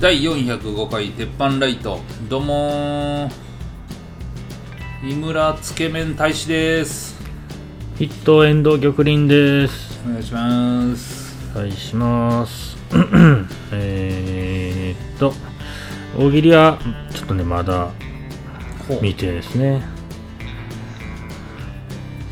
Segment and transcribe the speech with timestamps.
[0.00, 1.98] 第405回鉄板ライト。
[2.28, 5.10] どうもー。
[5.10, 7.20] 井村つけ麺大使です。
[7.96, 9.98] ヒットエンド玉林です。
[10.06, 11.36] お願いします。
[11.52, 12.76] お願いします。
[13.74, 15.32] えーっと、
[16.16, 16.78] 大喜利は
[17.12, 17.90] ちょっとね、まだ
[18.86, 18.96] ほう。
[18.98, 19.82] 未定ですね。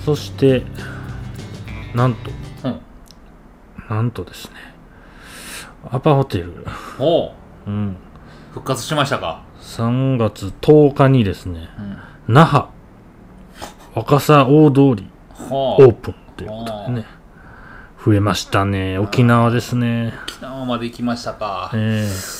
[0.04, 0.62] そして、
[1.96, 2.30] なんと、
[2.62, 2.80] うん。
[3.90, 4.54] なんとですね、
[5.90, 6.64] アパホテル、
[6.96, 7.34] ほ
[7.66, 7.96] うん、う
[8.52, 11.68] 復活しましたか？3月10日にですね、
[12.28, 12.34] うん。
[12.34, 12.66] 那覇、
[13.94, 15.10] 若狭大通り
[15.50, 17.06] オープンということでね、
[18.04, 18.98] 増えましたね。
[18.98, 20.14] 沖縄ですね。
[20.28, 21.70] 沖縄まで行きましたか。
[21.74, 22.36] ええ。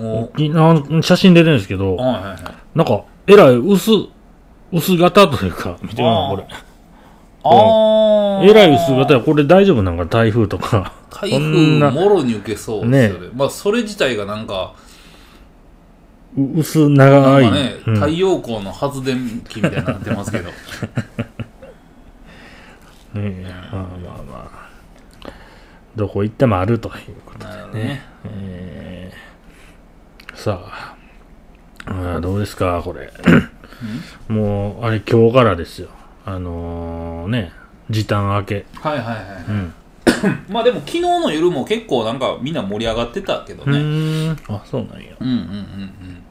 [0.00, 2.38] も沖縄の写真出てるんですけどう、はいはいはい。
[2.74, 3.90] なんか、えらい薄、
[4.72, 6.46] 薄型というか、見てみあーこれ。
[7.46, 10.06] えらい薄型や、これ大丈夫なんか？
[10.06, 10.92] 台風とか。
[11.10, 13.28] 台風もろに受けそうですよね。
[13.34, 14.74] まあそれ自体がなんか
[16.36, 17.44] う薄長い。
[17.44, 17.94] かね、うん。
[17.96, 20.50] 太陽光の発電機みたいになってますけど。
[23.14, 25.30] ねえまあまあまあ。
[25.94, 27.84] どこ行ってもあるということでね。
[27.84, 28.02] ね。
[28.24, 30.36] えー。
[30.36, 30.94] さあ、
[31.86, 33.12] あーどうですか、これ。
[34.28, 35.88] もう、あれ今日からですよ。
[36.24, 37.52] あのー、ね、
[37.90, 38.66] 時短明け。
[38.74, 39.16] はいはいはい、
[39.48, 39.74] うん。
[40.48, 44.36] まあでも昨日の夜も結構なんかみんな盛り上がってたけどうね。
[44.48, 45.14] あ、そうなんや。
[45.20, 46.24] うん、うんうんうん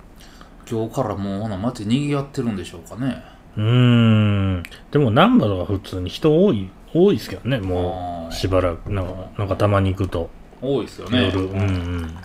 [0.69, 3.21] 今日からもうほな街にぎわってるんでしょうかね
[3.57, 4.63] うーん。
[4.91, 8.91] でも、難波とか普通に人多い、多いですけどね、もう、しばらく。
[8.91, 10.29] なんか、なんかたまに行くと、
[10.61, 11.41] 多いですよね夜。
[11.41, 12.15] うんうん。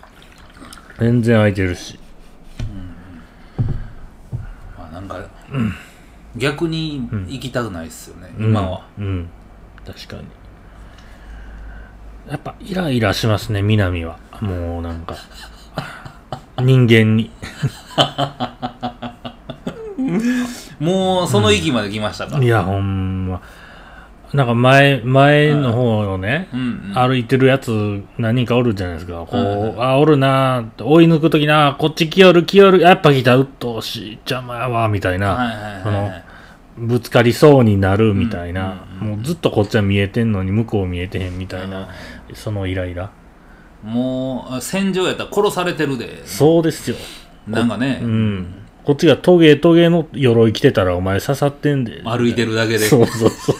[0.98, 1.98] 全然空いてるし。
[4.78, 5.22] まあなんか、
[6.39, 9.28] 逆に行きたくないですよね、うん今はうん。
[9.84, 10.25] 確かに。
[12.30, 14.19] やっぱ、イライラしますね、南は。
[14.41, 15.17] もう、なんか、
[16.58, 17.30] 人間に。
[20.79, 23.40] もうその域まで来ましたか、いや、ほんま。
[24.34, 29.24] なんか前、前の方をね、うんうん歩いてるやつ何人かおるじゃないですか。
[29.27, 36.24] こう、はいはいあ、おるなーって追い抜くときな、こっち来よる来よる、やっぱ来た、うっとうしい、邪魔やわ、みたいな、はいはいはいそのはい
[36.78, 41.89] ぶつかりそうになるみたいな、もうずっとこっちは見えてんのに向こう見えてへんみたいな、
[42.34, 43.11] そのイライラ。
[43.83, 46.96] もう戦場やったら殺されてるでそうですよ。
[47.46, 48.55] なんかね、うん。
[48.84, 52.02] こっちがトゲトゲの鎧着てたらお前刺さってんで。
[52.05, 53.56] 歩いてるだけでそうそうそう。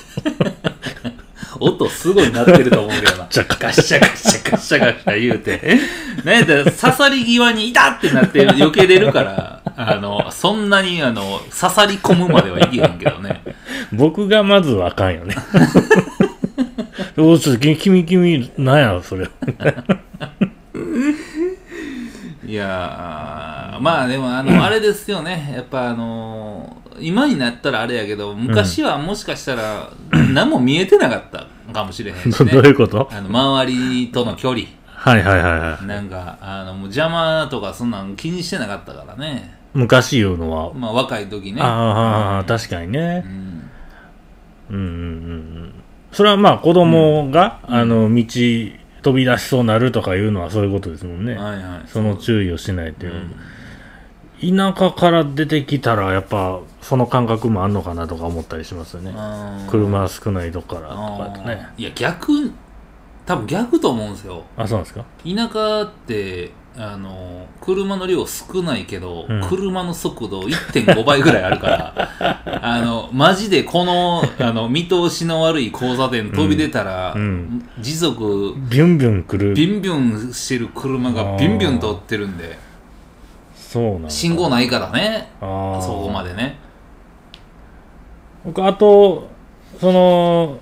[1.61, 3.19] 音すごい鳴ってると思うけどな。
[3.19, 5.79] ガッシャガッシャガッシャガッシャ言うて。
[6.25, 13.43] なんやったら刺さり際にいたってなって避けれるから、あの、そんなにあの、刺さり込むまではいけへんけどね。
[13.93, 15.37] 僕がまずはあかんよね。
[17.17, 19.29] おいちょっと君、君、なんやろ、それ。
[22.47, 25.53] いやー、まあでもあの、 あれですよね。
[25.55, 29.89] やっぱあの今になったらあれやけど、昔はもしかしたら
[30.33, 32.69] 何も見えてなかったかもしれへんしど どうね。
[32.71, 33.09] いうこと？
[33.13, 34.65] あの、周りとの距離。
[34.87, 35.87] はいはいはいはい。
[35.87, 39.58] なんか、あの、もう邪魔とかそんなん気にしてなかったからね。
[39.75, 40.73] 昔言うのは。
[40.75, 41.61] まあ若い時ね。
[41.63, 43.29] ああ、確かにねう。
[43.29, 43.71] ん
[44.71, 44.95] うんうんうんう
[45.67, 45.73] ん。
[46.13, 48.25] それはまあ子供が、あの、道
[49.03, 51.35] 飛び出しそうなるとかいうのはそういうことですもんね。
[51.35, 51.89] はいはい。
[51.89, 53.17] その注意をしないというう。
[53.17, 53.35] ん
[54.41, 59.13] 田舎から出てきたら、やっぱ、その感覚もあんのかなとか思ったりしますよね。
[59.69, 60.95] 車少ないとこからと
[61.41, 61.67] かね。
[61.77, 62.53] ーいや、逆、
[63.27, 64.45] 多分逆と思うんですよ。
[64.57, 65.05] あ、そうなんですか？
[65.25, 69.41] 田舎って、あの、車の量少ないけど、うん。
[69.49, 77.23] 車の速度1.5倍ぐらいあるから、 あの、マジでこの、あの、見通しの悪い交差点飛び出たら、うん。
[77.23, 79.55] うん時速、ビュンビュン来る。
[79.55, 82.57] ビュンビュンしてる車がビュンビュン通ってるんで、
[83.57, 84.11] そうなんだ。
[84.11, 85.81] 信号ないからね、あー。
[85.83, 86.59] そこまでね。
[88.45, 89.29] 僕、あと、
[89.81, 90.59] その、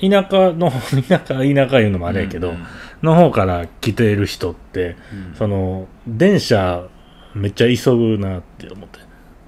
[0.00, 0.72] 田舎の、
[1.08, 2.66] 田舎、田舎いうのもあれやけど、うんうん
[3.02, 6.84] の方から来ている人って、うんその、電車、
[7.34, 9.00] めっちゃ急ぐなって思って。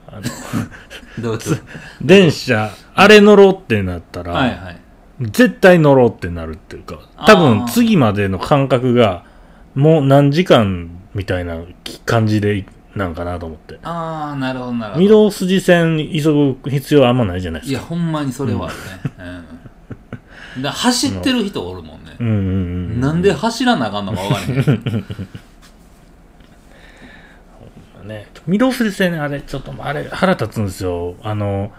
[0.06, 0.20] あ
[1.20, 1.38] の
[2.02, 4.80] 電車、あれ乗ろうってなったら、はいはい。
[5.20, 9.24] 絶対乗ろうってなるっていうか、多あ分ー次までの感覚が、
[9.74, 11.58] もう何時間みたいな
[12.04, 12.64] 感じで
[12.96, 13.78] なんかなと思って。
[13.82, 15.24] ああ、なるほどなるほ御ど。
[15.24, 17.90] 堂筋線急ぐ必要あんまないじゃないでいや、すか。
[17.90, 18.74] ほんまにそれはある
[19.28, 19.42] ね。
[20.56, 20.62] うん。
[20.62, 22.03] だから走ってる人おるもんね。
[22.18, 22.38] うんうんう
[22.96, 23.00] ん。
[23.00, 25.04] なんで走らなあかんのか分からへん。
[28.08, 28.26] ね。
[28.48, 31.16] 御堂筋線ね、あれ、ちょっと、あれ、腹立つんですよ。
[31.22, 31.72] あの、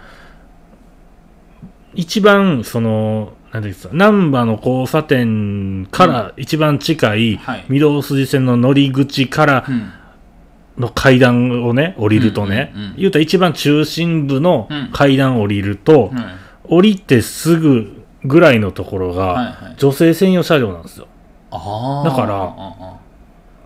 [1.94, 9.92] 一番、その、なんていうんですか、難波の交差点から一番近いはい御堂筋線の乗り口からうん
[10.78, 16.26] の階段をね、降りるとね、うんうんうん言うたら一番中心部のうん階段降りると、はい
[16.68, 17.94] 降りてすぐ
[18.25, 19.75] ぐらいのところが、はいはい。
[19.77, 21.07] 女性専用車両なんですよ。
[21.51, 21.60] だ
[22.12, 22.54] から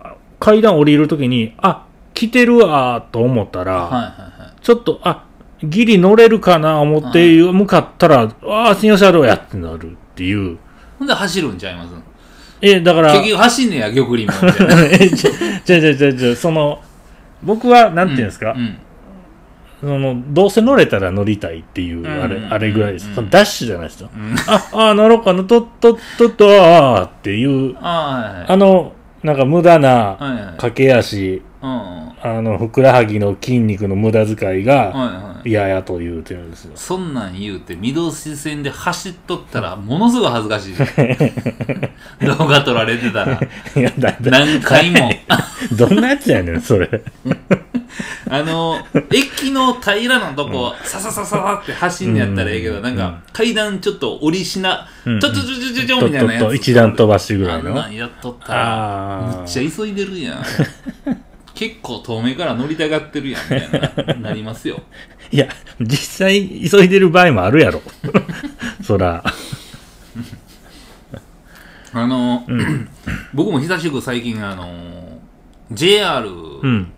[0.02, 4.02] あ階段降りるときに、あ、来てるわーと思ったら、あはいはい
[4.42, 4.52] はい。
[4.60, 5.24] ちょっと、あ、
[5.62, 10.56] ギリ乗れるかな思って向かったら、ああ、専用車両やってなるっていう。
[10.98, 11.90] ほんで走るんちゃいます？
[12.62, 14.82] え、だから、結局走んねや玉林もみたいな。
[14.92, 15.30] え、じゃ、
[15.64, 16.80] じゃじゃじゃじゃその、
[17.42, 18.78] 僕は、なんていうんですか、うん
[19.80, 22.52] その、どうせ乗れたら乗りたいっていう、あれ、うん。
[22.52, 23.08] あれぐらいです。
[23.08, 23.14] うん。
[23.14, 24.10] そのダッシュじゃないですよ。
[24.14, 24.34] うん。
[24.46, 28.92] あ、 あ、乗ろうかな、とっとっとっと、あーっていう、あの、
[29.22, 36.72] なんか無駄な駆け足、あの、ふくらはぎの筋肉の無駄遣いいがはい嫌やと言うてるんですよ。
[36.74, 40.74] そんなん言うて、御堂筋線で走っとったら、ものすごい恥ずかしい。
[42.26, 43.40] 動画撮られてたら、
[43.76, 45.10] いや、だ、だ、何回も。
[45.76, 46.88] どんなやつやねん、それ。
[48.28, 48.78] あの、
[49.12, 56.42] 駅の平らなとこ、さささささって走んねやったらええけど、うんなんか、階段ちょっと降りしな、うんちょちょちょちょちょみたいなやつ。
[56.42, 57.70] とっと一段飛ばしぐらいの。
[57.70, 60.44] あんなんやっとったら、あむっちゃ急いでるやん。
[61.60, 63.70] 結構遠目から乗りたがってるやん、みたい
[64.06, 64.80] な、なりますよ。
[65.30, 65.46] いや、
[65.78, 67.82] 実際急いでる場合もあるやろ。
[68.82, 69.22] そら。
[71.92, 72.46] あの、
[73.34, 75.18] 僕も久しく最近、あの、
[75.70, 76.90] JR、うん。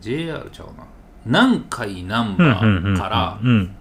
[0.00, 0.84] JR ちゃうな。
[1.26, 2.56] 南海南うんうんうん
[2.86, 2.94] うん。
[2.94, 3.74] 波からうん。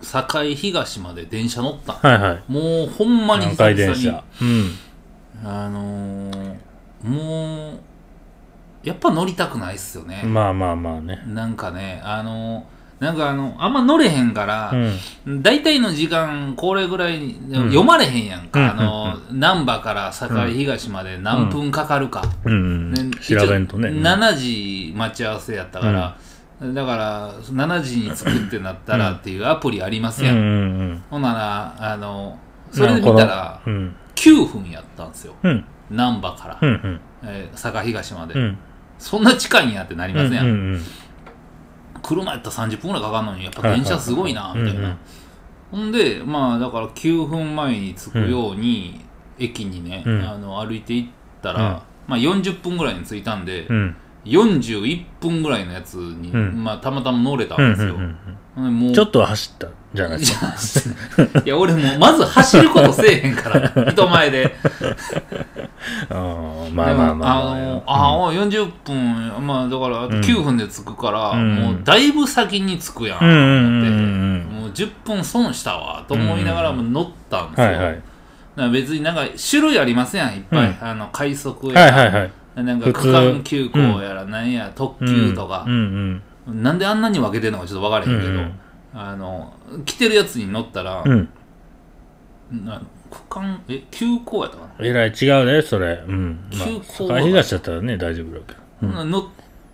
[0.00, 2.42] 堺東まで電車乗ったんはいはい。
[2.46, 4.22] もうほんまに南久々に海電車。
[4.40, 4.70] うん。
[5.44, 6.54] あのー
[7.02, 7.80] もう
[8.88, 11.22] やっぱ乗りたくないっすよね、まあまあまあね。
[11.26, 14.72] なんかねあのーなんかあのあんま乗れへんから
[15.24, 15.40] う、ん。
[15.42, 22.92] 大体の時間これぐらい読まれへんやんか、うんあのー難波から堺東まで何分かかるか、うんうん。
[22.92, 23.90] ね調べんとね。
[23.90, 26.16] 一応7時待ち合わせやったから、
[26.60, 30.56] だから7時に着くってなったらっていうアプリありますやん、うんうんう
[30.94, 31.02] ん。
[31.10, 32.36] ほんならあの
[32.72, 33.94] それで見たらうん。
[34.16, 35.64] 9分やったんですようん。
[35.88, 37.00] 難波から、うんうん。
[37.22, 38.58] えー坂東まで、うん。
[38.98, 40.84] そんな近いんやってなりますやん、うんうん
[42.00, 44.84] 車やったら30分ぐらいかかるのにやっぱ電車すごいなみたいな、うん。
[44.84, 44.98] うん
[45.70, 49.00] ほんでまあだから9分前に着くように、
[49.38, 50.22] 駅にね、うん。
[50.22, 51.66] あの歩いていったら、うん。
[52.06, 53.96] まあ40分ぐらいに着いたんで、うん。
[54.24, 56.64] 41分ぐらいのやつに、うん。
[56.64, 58.92] まあ、たまたま乗れたうんんですよ、うんほんでもう。
[58.92, 61.22] ちょっとは走ったじゃないいですか？
[61.22, 64.54] や いや俺もうまず走ることせえへんから 人前で。
[66.10, 67.52] あーまあまあまあまあ。
[67.52, 71.54] あのあー40分まあだからあと9分で着くから、うん。
[71.56, 77.84] もうだいぶ先に着くやん、うんうんうんってうんもう10分損したわと思いながらも乗ったんですよ、はいはい。
[77.84, 78.02] だか
[78.56, 80.76] ら別になんか種類ありますやんいっぱい、うん。
[80.80, 82.30] あの快速やはいはいはい。
[82.56, 85.62] なんか区間急行やらなんや、特急とか。
[85.64, 86.22] う、んうん。
[86.52, 88.60] なんであんなに分けてるのかちょっと分からへんけど、うんうん
[88.94, 89.52] あの
[89.84, 91.28] 来てるやつに乗ったら、うん。
[92.50, 92.80] な
[93.10, 96.02] 区間え急行やったかな、えらい違うね、それ。
[96.06, 96.40] うん。
[96.50, 98.40] ま急行あ、は堺東だったらね、大丈夫だ
[98.80, 99.04] けど。
[99.04, 99.24] 乗っ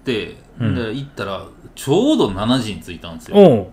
[0.05, 3.63] て、うんで行ったらちょうど7時に着いたんですよおう。
[3.63, 3.67] っ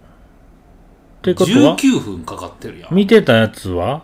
[1.24, 4.04] てことは？19分かかってるやん見てたやつは？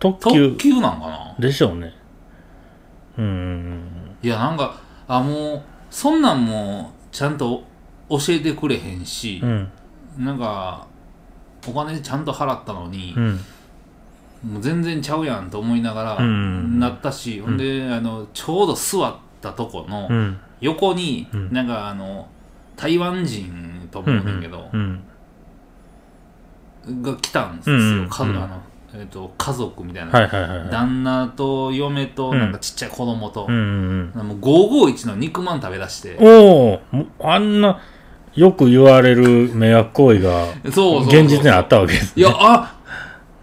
[0.00, 1.36] 特急特急なんかな？
[1.38, 1.94] でしょうね。
[3.16, 3.80] うんうん
[4.22, 7.62] いやなんかあもうそんなんもちゃんと
[8.08, 9.68] 教えてくれへんしう、ん。
[10.18, 10.86] なんか
[11.66, 13.40] お金ちゃんと払ったのにう、ん。
[14.52, 20.38] もう全然ちゃうやんと思いながらうんなったし、ほんであのちょうど座ったとこのうん。
[20.60, 22.28] 横に、うんなんかあの
[22.76, 25.00] 台湾人と思うねんけど、うん。
[27.02, 28.60] が来たんですよ、うんうんあの
[28.96, 30.70] えー、と家族みたいな、はいはいはいはい。
[30.70, 36.26] 旦那と嫁とうんなんかちっちゃい子供と、うんうんもう551の肉まん食べ出してうん。
[36.26, 36.80] お
[37.18, 37.80] おあんな、
[38.36, 42.74] よく言われる迷惑行為が、現実にあったわけですいやあ、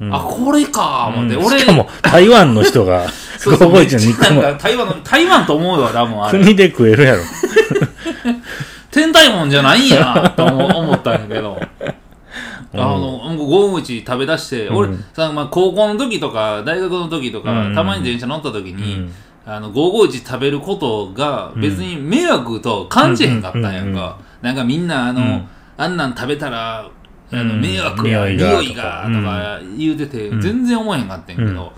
[0.01, 0.13] うん。
[0.13, 1.59] あこれか思って、俺うん。
[1.59, 3.07] しかも、台湾の人が、
[3.37, 3.71] そうそう。
[3.71, 6.39] 551の肉なんまか台湾の台湾と思うよ多分あれ。
[6.39, 7.21] 国で食えるやろ。
[8.91, 11.59] 天体もんじゃないんやと思 思ったんやけど。
[12.73, 15.05] あの551食べ出して、俺うん。
[15.13, 17.75] さ、まあ、高校の時とか大学の時とか、うん。
[17.75, 19.13] たまに電車乗った時に、うん。
[19.45, 25.47] あの551食べることが別に迷惑と感じへんかったんやんか、なんかみんなあの、うん。
[25.77, 26.89] あんなん食べたら
[27.31, 27.61] あのうん。
[27.61, 30.41] 迷惑や、匂いが匂いがとか言うてて、うん。
[30.41, 31.73] 全然思えへんかったんやけど、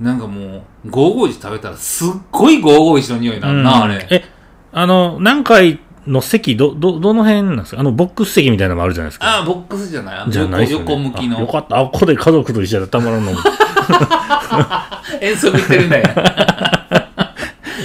[0.00, 4.06] なんかもう551食べたらすっごい551の匂いなんな、あれ。
[4.10, 4.24] え、
[4.72, 7.80] あの、南海の席、ど、ど、どの辺なんですか？
[7.80, 9.26] あの、ボックス席みたいなのもあるじゃないですか。
[9.26, 10.18] ああ、ボックスじゃない。
[10.18, 10.84] あのじゃないっすよね。
[10.84, 11.38] 横横向きの。
[11.38, 11.78] あよかった。
[11.80, 13.32] あ、ここで家族と一緒だったらたまらんの。
[15.20, 16.04] 遠足行ってるんだよ。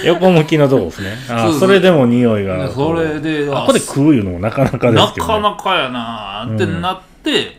[0.04, 1.16] 横向きのとこですね。
[1.28, 2.70] あそれでも匂いが。
[2.70, 5.32] それで、あ、ここで食ういうのもなかなかでなすけど、ね。
[5.34, 7.58] かなかやなーってなって、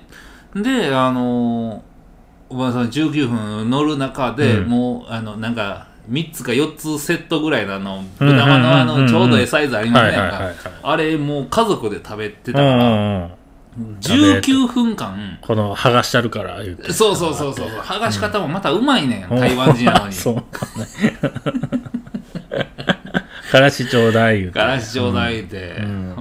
[0.56, 1.92] で、あのー
[2.54, 10.20] おばあさん19分乗る中で、うんもう、あの、なんか、3つか4つセットぐらいのあの、うんうんうんうん豚まのあの、ちょうどええサイズありませんか？
[10.20, 10.56] はいはいはいはい。
[10.84, 13.32] あれ、もう家族で食べてたうんうから、ん
[13.78, 13.98] うん。
[14.02, 16.92] 19分間、この、剥がしてあるから、言うて。
[16.92, 20.12] そうそうそうそう、剥がし方もまたうまいねん、台湾人やのに。
[20.14, 21.14] そうかね。
[23.52, 24.60] からしちょうだい言うて。
[24.60, 25.76] ガラシちょうだいって。
[25.80, 26.16] うん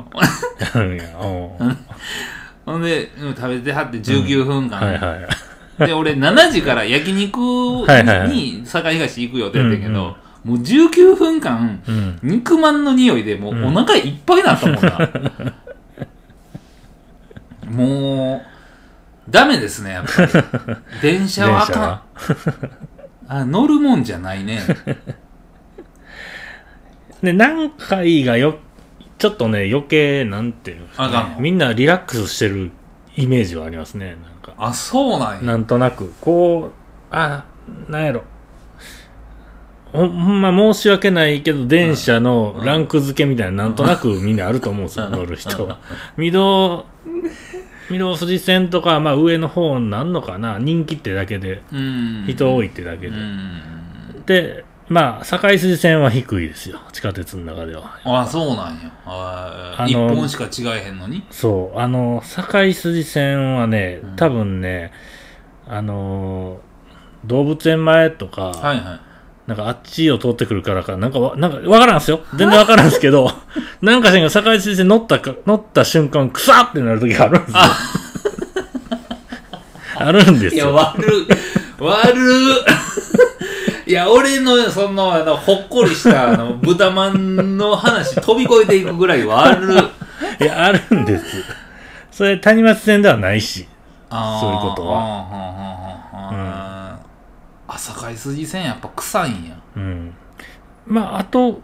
[2.66, 4.78] ほんで、うん食べてはって19分間。
[4.78, 5.86] はいはい。
[5.86, 12.18] で、俺7時から焼肉に堺東行く予定やったんやけど、もう19分間、うん。
[12.22, 15.10] 肉まんの匂いでもうお腹いっぱいになったもんな。
[17.84, 18.42] も
[19.28, 20.32] う、ダメですね、やっぱり。
[21.00, 22.00] 電車はあかん。
[23.28, 24.60] あ、乗るもんじゃないね。
[27.22, 28.58] で、何回がよ、
[29.18, 32.70] ちょっとね、余計、なんていうか、あかんのみんなリラックスしてる
[33.16, 34.16] イメージはありますね。
[34.22, 35.42] なんか、あ、そうなんや。
[35.42, 36.72] なんとなく、こう、
[37.10, 37.44] あ、
[37.88, 38.24] なんやろ。
[39.92, 45.80] ほほんま申し訳ないけど、電車のランク付けみたいな、なんとなくみんなあると思うんですよ、乗る人は。
[46.16, 46.86] 御堂、
[47.90, 52.24] 御堂筋線とか、まあ上の方になんのかな、人気ってだけで、うん。
[52.28, 53.08] 人多いってだけで。
[53.08, 54.24] うん。
[54.26, 58.00] で、まあ、堺筋線は低いですよ、地下鉄の中では。
[58.04, 58.90] あ、そうなんや。
[59.06, 61.24] あ本しか違えへんのに？
[61.30, 64.92] そう、あの、堺筋線はねうん、多分ね、
[65.68, 69.00] あのー、動物園前とか、はいはい。
[69.46, 72.22] なんかあっちを通ってくるからか、なんかわ、なんかわからんすよ。
[72.34, 73.30] 全然わからんすけど、
[73.80, 77.58] なんかしんが堺筋線乗ったか、乗った瞬間、くさってなる時があるんですよ。
[79.98, 80.74] あるんですいや、よ。
[80.74, 81.28] 悪い。
[81.78, 82.64] 悪
[83.90, 83.92] い。
[83.92, 89.76] いや、俺の、その、あの、ほっこりした、あの、 豚まんの話、飛び越えていくぐらい悪い。
[90.44, 91.24] いや、あるんです。
[92.10, 93.66] それ、谷町線ではないし。
[94.10, 95.22] そういうことははあはあは
[96.12, 96.98] あはあ
[97.68, 99.54] 朝海筋線やっぱ臭いんや。
[99.76, 100.14] うん。
[100.86, 101.60] まあ、あと、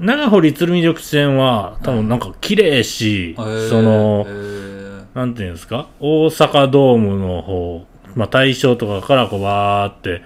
[0.00, 5.86] 長堀鶴見緑地線は、多分なんか綺麗し、へーそのへ、ーなんていうんですか？
[6.00, 7.84] 大阪ドームの方、
[8.16, 10.22] まあ大正とかからこうバーってうん。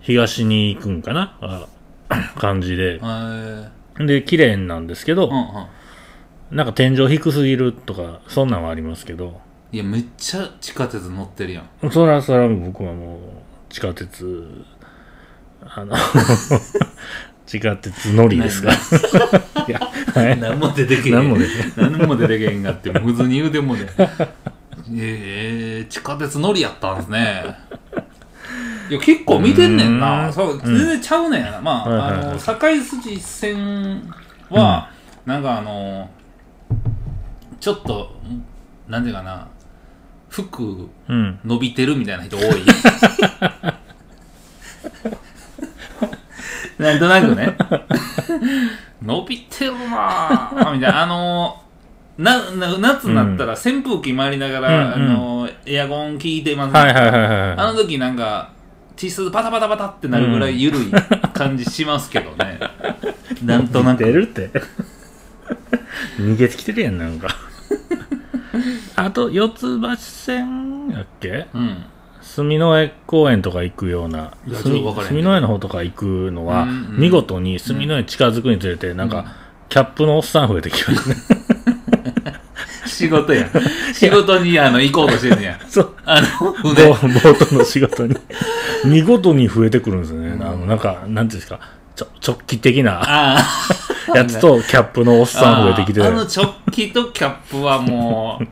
[0.00, 1.36] 東に行くんかな？
[1.40, 1.66] あ
[2.38, 3.00] 感じで
[3.98, 5.30] で、綺麗なんですけど。
[6.50, 9.40] なんか天井低すぎるとか、そんなんはありますけど、
[9.72, 11.90] いや、めっちゃ地下鉄乗ってるやん。
[11.90, 13.18] そらそら僕はもう、
[13.68, 14.48] 地下鉄、
[15.64, 15.96] あの、
[17.46, 18.68] 地下鉄乗りですか？
[18.70, 18.74] ら。
[19.66, 19.80] いや、
[20.14, 20.38] はい。
[20.38, 21.14] 何も出てけへん。
[21.16, 23.86] 何も出てけ何も出てけへんがって、普通に言うてもね。
[24.96, 27.44] ええ地下鉄乗りやったんですね。
[28.88, 30.28] いや、結構見てんねんうな。
[30.28, 31.60] んそう、全然ちゃうねんな。
[31.60, 34.12] まあ、はいはいはいあの、堺筋線
[34.50, 34.90] は、
[35.24, 36.10] なんかあの、
[37.60, 38.16] ちょっと、
[38.88, 39.48] なんていうかな、
[40.28, 41.38] 服うん。
[41.44, 42.46] 伸びてるみたいな人多い。
[46.78, 47.56] なんとなくね。
[49.02, 50.72] 伸びてるなぁ。
[50.72, 51.02] みたいな。
[51.02, 51.62] あの
[52.18, 57.52] な、な、夏になったら扇風機回りながら、うんうんあのエアコン効いてます、はいはいはいはい。
[57.56, 58.50] あの時なんか、
[58.96, 60.90] ティスパタパタパタってなるぐらい緩い
[61.34, 62.58] 感じしますけどね。
[63.44, 64.04] なんとなく。
[64.04, 64.50] 出るって。
[66.18, 67.28] 逃げてきてるやん、なんか。
[68.96, 71.46] あと、四つ橋線やっけ？
[71.54, 71.84] うん。
[72.22, 79.26] 住之江公園とか行くような、住之江の方とか行くのは、うんうん見事に住之江に近づくにつれて、なんうんか、
[79.68, 81.16] キャップのおっさん増えてきますね。
[82.96, 83.46] 仕事や。
[83.92, 85.60] 仕事にあの行こうとしてんねや。
[85.68, 85.94] そう。
[86.06, 87.14] あの、 ボ船。
[87.14, 88.16] ートの仕事に。
[88.86, 90.38] 見事に増えてくるんですよね。
[90.40, 91.60] あの、なんか、なんていうんですか、
[91.94, 93.36] ちょ直帰的な。
[94.14, 96.02] やつと、キャップのおっさん増えてきて。
[96.02, 98.46] ああの直帰とキャップはもう、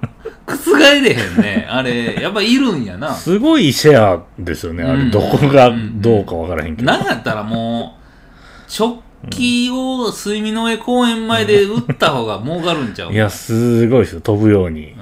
[0.46, 1.66] 覆れへんね。
[1.70, 3.14] あれ、やっぱいるんやな。
[3.14, 4.84] すごいシェアですよね。
[4.84, 6.92] あれ、うんどこがどうかわからへんけど。
[6.92, 13.12] なんやったらもう、直帰を睡眠の上公園前で打った方が儲かるんちゃう？
[13.12, 14.20] いや、すごいですよ。
[14.20, 14.96] 飛ぶようにう。
[14.96, 15.00] ん。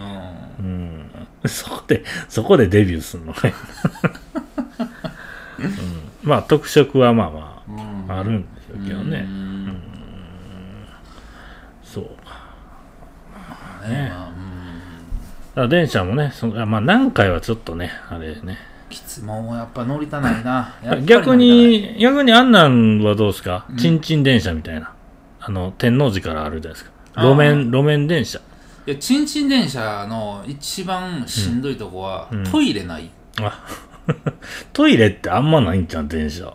[0.64, 1.48] うん。
[1.48, 3.54] そこで、そこでデビューするのね。
[5.58, 7.72] うん、まあ、特色はまあまう
[8.08, 9.20] んあ、あるんでしょうけどうね。
[9.20, 9.82] ん
[11.84, 12.04] そう。
[13.88, 14.12] ね
[15.54, 18.58] まあ電車もね、そのあまあ、何回はちょっとね、あれね。
[18.92, 20.74] きついもうやっぱ乗りたないな。
[21.04, 23.64] 逆に、逆にあんなんはどうですか？
[23.70, 24.92] うんちんちん電車みたいな。
[25.40, 27.22] あの、天王寺からあるじゃないですか。
[27.22, 28.38] 路面、路面電車。
[28.86, 33.08] いやチンチン電車の一番しんどいとこは、うんトイレない
[33.40, 33.64] あ
[34.72, 36.52] トイレってあんまないんじゃん、電車。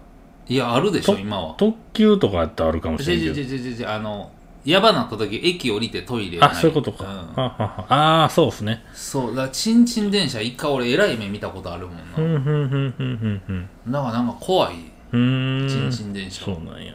[0.50, 3.90] いやあるでしょと今は特急とかやったらあるかもしれんけど。
[3.90, 4.32] あの
[4.68, 7.06] やばなった時駅降りてトイレないあ、そういうことか。
[7.06, 8.84] んはははああ、そうですね。
[8.94, 13.70] そうだからチンチン電車一回俺えらい目見たことあるもんな、ふんふんふんふんふんふん。
[13.88, 14.76] だからなんか怖い
[15.14, 15.70] うーん。
[15.70, 16.94] チンチン電車、そうなんや。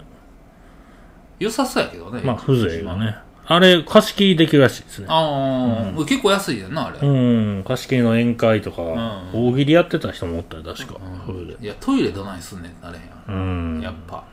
[1.38, 3.16] 良さそうやけどねまあ、風情がね。
[3.46, 5.06] あれ、貸し切りできるらしいですね。
[5.08, 11.00] ああ、結構安いやんなあれ、うん、貸し切りの宴会とか、ん大喜利やってた人もおったよ、確か。
[11.26, 11.56] それで。
[11.58, 13.80] いやトイレどないすんねんなれへん、うん。
[13.80, 14.24] やっぱ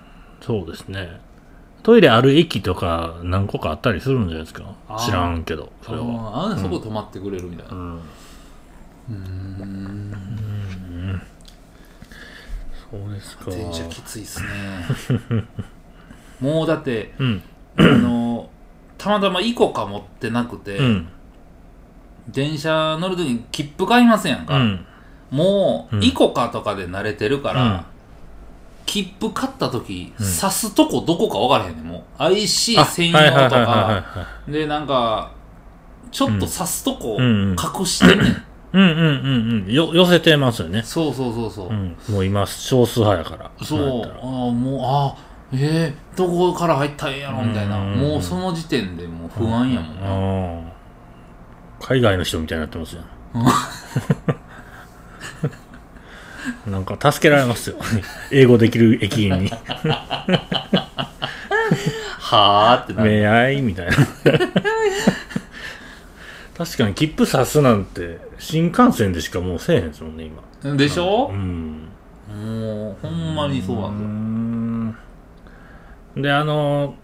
[0.41, 1.21] そうですね。
[1.83, 4.63] トイレある駅とか何個かあったりするんじゃないですか？
[5.05, 6.05] 知らんけど、それは。
[6.05, 11.21] あああそこ泊まってくれるみたいな、うん。
[12.91, 13.51] そうですか。
[13.51, 14.47] 電車きついっすね
[16.41, 17.41] もうだってうん。
[17.77, 18.49] あの
[18.97, 21.07] たまたまイコカ持ってなくて、うん。
[22.27, 24.85] 電車乗るときに切符買いませんやんか、うん。
[25.31, 27.81] もう、うんイコカとかで慣れてるから、うん
[28.89, 30.25] 切符買った時、うん。
[30.25, 32.23] 刺すとこどこか分からへんねんもう。
[32.23, 33.55] IC あ専用とか。
[33.55, 35.31] はでなんか
[36.11, 37.55] ちょっと刺すとこうんうん。
[37.55, 38.25] 隠してんね。
[38.25, 38.35] ん、い。
[38.73, 38.93] うんうんう
[39.61, 39.71] んうん。
[39.71, 40.81] よ、寄せてますよね。
[40.81, 41.95] そうそうそうそう、うん。
[42.09, 43.51] もう今、少数派やから。
[43.63, 43.79] そう。
[44.05, 50.73] ああもうああえー、どこから入ったんやろみたいな、うんもうその時点でもう不安やもんな、ああ
[51.79, 53.01] 海外の人みたいになってますよ。
[56.67, 57.77] なんか助けられますよ。
[58.31, 59.51] 英語できる駅員に。
[62.19, 63.95] はあってなるめあいみたいな。
[66.57, 70.25] 確かに切符刺すなんて新幹線でしかもうせえへんですもんね、
[70.63, 70.75] 今。
[70.75, 71.29] でしょ？
[71.31, 71.87] う、ん。
[72.29, 74.97] もうほんまにそうなんで
[76.15, 76.95] すよで、あの、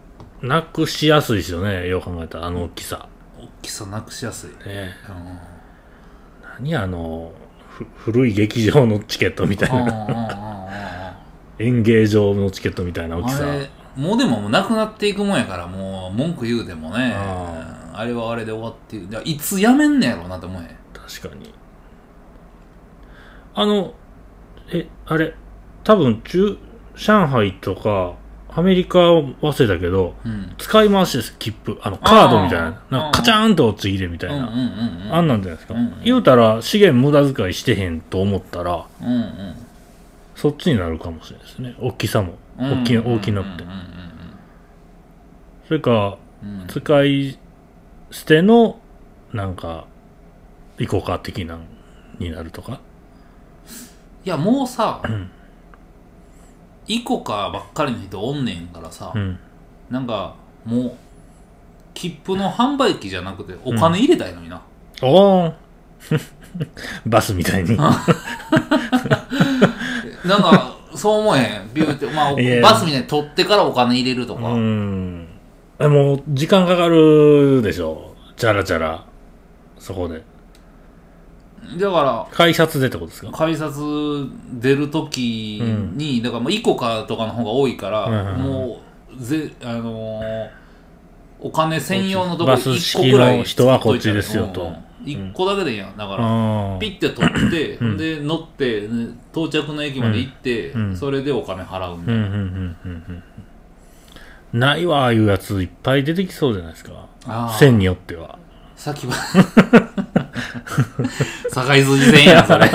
[0.42, 3.08] なくしやすいですよね、よう考えたら、あの大きさ。
[3.40, 5.40] 大きさなくしやすい、ね、うん
[6.60, 7.45] 何あの、ふ
[7.98, 11.18] 古い劇場のチケットみたいな。
[11.60, 13.46] 演芸場のチケットみたいな大きさ。
[13.96, 21.54] もうでももうなくなっていくもんやからもう文句言うでもねああれはあれで終わっていくいつやめんねやろうなって思え確かに。
[23.54, 23.94] あの、
[24.74, 25.34] え、あれ、
[25.86, 26.58] 多分中、
[26.96, 28.16] 上海とか、
[28.58, 31.78] アメリカは忘れたけど、うん使い回しです、切符。
[31.82, 32.82] あの、カードみたいな。
[32.90, 34.50] なんかカチャーンとついでみたいな。
[35.12, 35.74] あんなんじゃないですか。
[35.74, 39.56] うんうん言うたら、資源無駄遣いしてへんと思ったら、うんうん
[40.36, 41.76] そっちになるかもしれないですね。
[41.80, 42.36] 大きさも。
[42.60, 43.70] うん大きな、大きなくてうん。
[45.68, 46.18] それか、
[46.68, 47.38] 使い
[48.12, 48.80] 捨ての、
[49.34, 49.86] なんか、
[50.80, 51.62] イコカ的なん
[52.20, 52.80] になるとか？
[54.26, 55.30] いやもうさん
[56.88, 59.40] イコカばっかりの人おんねんからさうん。
[59.90, 60.94] なんかもう
[61.94, 64.62] 切符の販売機じゃなくてお金入れたいのにな、
[65.02, 65.54] おー
[67.06, 67.78] バスみたいに。
[67.78, 67.92] なん
[70.42, 75.28] かそう思えへんビューってまあいやバスみたいに取ってからお金入れるとか、うん。
[75.78, 78.16] えもう、時間かかるでしょ。
[78.38, 79.04] チャラチャラ。
[79.78, 80.24] そこで。
[81.78, 83.32] だから改札でってことですか？
[83.32, 83.76] 改札
[84.54, 85.62] 出るとき
[85.96, 88.42] に、だからもうイコカとかの方が多いから、うんうんうん。
[88.42, 88.82] も
[89.20, 90.50] うぜあのー
[91.42, 94.62] お金専用のとこバス1個ぐらい人はこっちですよと。
[94.62, 94.76] うんうん。
[95.06, 96.24] 1個だけでいいやんだから、
[96.76, 97.98] あピッて取って、うん。
[97.98, 100.96] で乗って、ね到着の駅まで行って、うん。
[100.98, 103.24] それでお金払うみうん、たいな、うん、うん、うん、
[104.54, 104.60] うん。
[104.60, 107.10] ないわ、いうやついっぱい出てきそうじゃないですか。
[107.60, 108.40] 線によっては。
[108.76, 109.14] 先は
[111.52, 112.70] 堺筋線やんそれ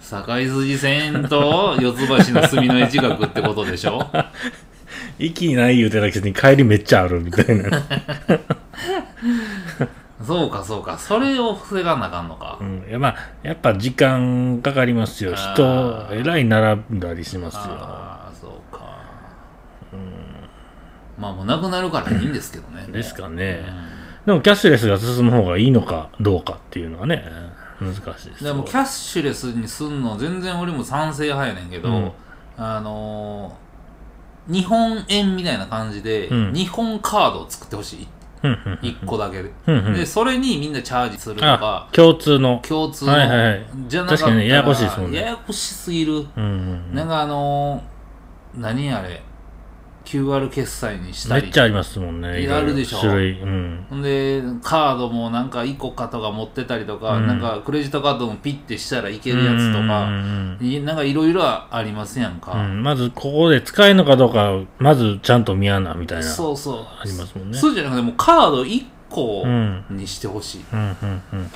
[0.00, 4.06] 堺筋線と四つ橋の隅の絵近くってことでしょ？
[5.18, 7.64] 息ない言うてたくせに帰りめっちゃあるみたいな。
[10.26, 12.84] そうかそうかそれを防がなあかんのか、うん。
[12.88, 15.34] いや、まあ、やっぱ時間かかりますよ。
[15.34, 17.60] 人えらい並んだりしますよ。
[17.62, 18.80] ああそうか
[21.18, 23.52] まあもうなくなるからいいんですけどねですかうね。
[23.54, 23.97] ん
[24.28, 27.24] でも、キャッシュレスが進む方がいいのかどうかっていうのはね、
[27.80, 28.52] 難しいですよ。
[28.52, 32.12] でもキャッシュレスにすんの全然俺も賛成派やねんけど、うん。
[32.58, 33.68] あのー
[34.52, 36.52] 日本円みたいな感じで、うん。
[36.54, 38.08] 日本カードを作ってほしい。
[38.42, 38.78] うんうんうん。
[38.80, 39.94] 1個だけで、うんうん。
[39.94, 42.60] でそれにみんなチャージするとあか、共通の。
[42.66, 43.66] 共通の、はいはいはい。
[43.88, 45.18] じゃなかったら確かにねややこしいですもんね。
[45.18, 46.28] ややこしすぎる、うんうん
[46.90, 46.94] うん。
[46.94, 49.22] なんかあのー何あれ
[50.08, 52.40] QR 決済にしたりめっちゃありますもんね。
[52.40, 53.40] いやろいろあるでしょ種類。
[53.42, 54.02] うん。
[54.02, 66.24] でカードもなんかイコカとか持ってたりとか、うんなんかクレジットカードもピッてしたらいけるやつとか、うんいなんかいろいろありますやんか、うんまずここで使えるのかどうか、まずちゃんと見やな、みたいな。
[66.24, 71.50] そうそうありますもんねそうじゃなくてもうカード1個うんにしてほしい、うんうんうんうん。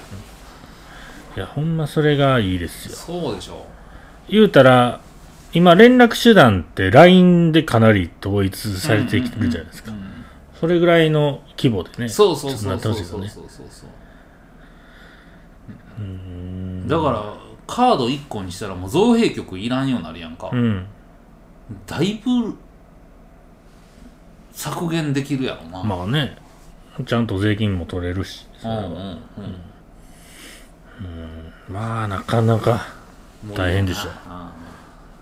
[1.37, 2.97] いや、ほんまそれがいいですよ。
[2.97, 3.65] そうでしょ
[4.29, 5.01] 言うたら、
[5.55, 9.93] 今連絡手段って LINE でかなり統一されてきてるじゃないですか。
[9.93, 10.13] うんうん
[10.63, 12.09] それぐらいの規模でね。
[12.09, 13.89] そうそうそうそうそうそうそうそう
[15.99, 17.35] うんだから
[17.67, 20.87] カード1個にしたらもう造幣局いらんようになるやんか、うん。
[21.85, 22.57] だいぶ
[24.53, 26.37] 削減できるやろな、まあね、
[27.07, 28.47] ちゃんと税金も取れるし。
[28.65, 29.19] うんうんうん
[31.69, 32.87] まあ、なかなか
[33.57, 34.11] 大変でしょ。
[34.29, 34.53] あ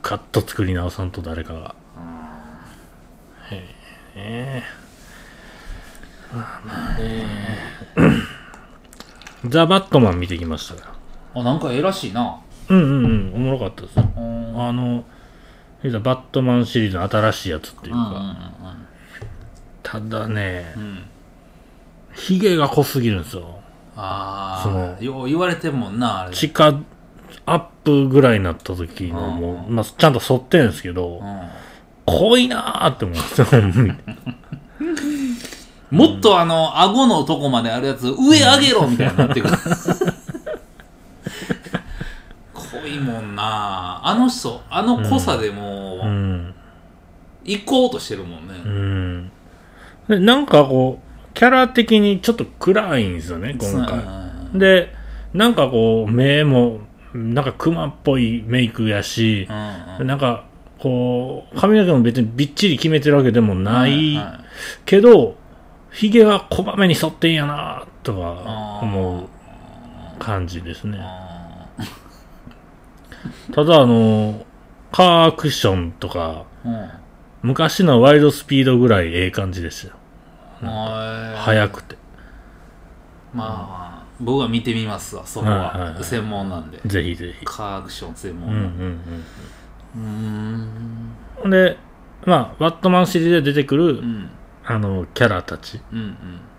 [0.02, 1.74] カット作り直さんと誰かが。
[3.50, 3.64] へ
[4.14, 4.62] え。
[6.32, 7.26] まあまあね。
[9.46, 10.80] ザ・バットマン見てきましたよ。
[11.34, 14.08] あなんかええらしいなうんうんうん、おもろかったですよ。
[14.16, 15.04] うんあの、
[15.82, 18.76] バットマンシリーズの新しいやつっていううんうんか、
[19.82, 20.98] ただねう、んうん
[22.12, 23.60] ヒゲが濃すぎるんですよ。
[23.96, 26.74] ああよう言われてんもんなあれ地下
[27.46, 31.40] アップぐらいになった時のもう、まあ、ちゃんと反ってるんですけど、うん
[32.06, 33.46] 濃いなーって思うんですよ。
[35.92, 39.56] もっとあの顎のとこまであるやつ上上げろみたいになってくる
[42.52, 46.06] 濃いもんなあの人あの濃さでもう。
[46.06, 46.54] うん
[47.44, 49.32] 行こうとしてるもんね、うん。
[50.08, 54.00] で、なんかこう、キャラ的にちょっと暗いんですよね、今回。
[54.52, 54.92] 回で、
[55.32, 56.80] なんかこう、目も、
[57.14, 59.48] なんか熊っぽいメイクやし、
[59.98, 60.44] うんなんか、
[60.78, 64.40] こう、髪の毛も別にびっちり決めてるわけでもないは
[64.86, 65.36] けど、
[65.90, 69.28] ヒゲはこまめに剃ってんやなとか思う
[70.18, 70.98] 感じですね。
[71.00, 71.66] あ
[73.52, 74.46] ただあの、
[74.92, 76.90] カーアクションとか、ーうん。
[77.42, 79.94] 昔のワイドスピードぐらいええ感じですよ。
[80.62, 81.96] は早くて。
[83.34, 83.44] ま
[83.86, 83.89] あ
[84.20, 86.04] 僕は見てみますわそこは,、はいはいはい。
[86.04, 86.80] 専門なんで。
[86.84, 87.44] ぜひぜひ。
[87.44, 88.50] カーアクション専門。
[88.50, 88.76] うんうんなんで
[89.96, 91.42] うん。
[91.42, 91.50] うーん。
[91.50, 91.78] で、
[92.26, 94.30] まあ、バットマンシリーズで出てくる、うん。
[94.64, 96.16] あの、キャラたち、うん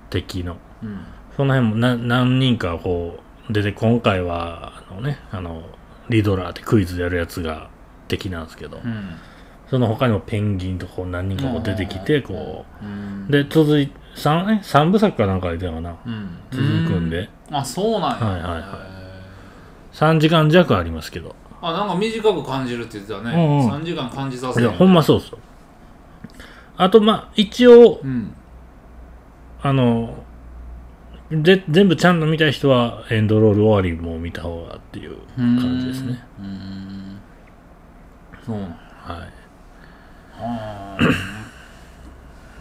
[0.10, 0.58] 敵の。
[0.84, 0.89] うん。
[0.89, 1.06] うん
[1.38, 3.19] その辺もな何人かこ
[3.50, 5.63] う、出て、今回は、あのね、あの、
[6.10, 7.69] リドラーってクイズやるやつが
[8.10, 9.15] 敵なんですけど、うん。
[9.69, 12.86] その他にもペンギンとかこう何人かこう出てきて、こう。
[12.86, 13.28] ん。
[13.30, 15.95] う、で、続い、三、え三部作かなんかで出たかな。
[16.06, 16.38] うん。
[16.52, 16.67] 続く
[17.00, 18.26] んで、あそうなんや。
[18.26, 18.62] はいはいはい。
[18.62, 18.63] へ
[19.93, 21.36] 3時間弱ありますけど。
[21.62, 23.71] ーあなんか短く感じるって言ってたね、うんうん。
[23.71, 25.39] 3時間感じさせいや、るほんまそうそう。
[26.78, 28.34] あと、まあ、一応う、ん。
[29.62, 30.15] あの、
[31.30, 36.24] で、全部ちゃんと見たい人は、エンドロール終わりも見た方がっていう感じですね。
[36.39, 37.19] うーん。
[38.45, 39.41] そうはい。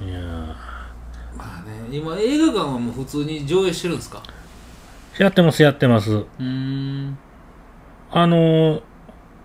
[0.05, 0.21] いや
[1.93, 4.23] 今映画館はもう普通に上映してるんですか？
[5.19, 6.13] やってます、やってます。
[6.13, 7.19] うーん
[8.13, 8.83] あのー、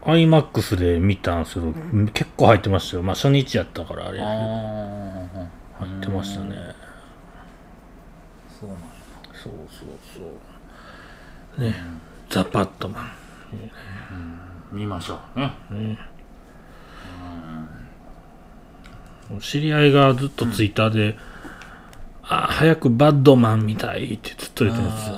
[0.03, 1.73] IMAX で見たんですけど、
[2.13, 3.03] 結構入ってましたよ。
[3.03, 6.55] まあ、初日やったからあれあやあけど入ってましたね。
[8.59, 8.85] そうなんや
[9.33, 9.89] そうそう
[11.57, 11.61] そう。
[11.61, 11.75] ね、
[12.29, 13.11] ザ・バットマン。
[14.71, 15.97] 見ましょうねね。
[19.41, 21.17] 知り合いがずっとツイッターで、
[22.27, 25.15] あ早くバッドマン見たいってずっと言ってるんですよ。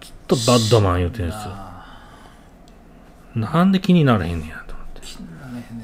[0.00, 1.40] ずっとバッドマン言ってるんですよ。
[1.46, 1.96] あ
[3.34, 5.00] なんで気にならへんねやと思って。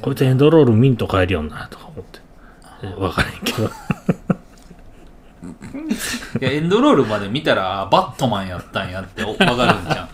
[0.03, 2.21] こいつエンドロールミント変えるよなとか思って。
[2.83, 3.71] えわからへんけど。
[6.41, 10.09] いやエンドロールまで見たらあバットマンやったんやってお分かるんじゃん